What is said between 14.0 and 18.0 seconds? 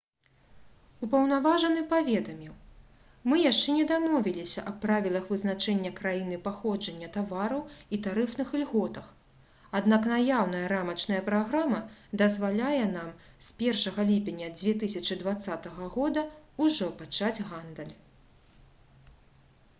ліпеня 2020 г. ужо пачаць гандаль»